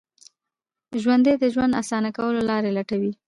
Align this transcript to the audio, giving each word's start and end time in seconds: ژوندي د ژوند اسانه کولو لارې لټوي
ژوندي 1.01 1.33
د 1.37 1.43
ژوند 1.53 1.77
اسانه 1.81 2.09
کولو 2.17 2.41
لارې 2.49 2.69
لټوي 2.77 3.11